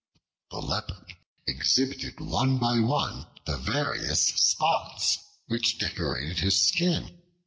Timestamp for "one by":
2.19-2.79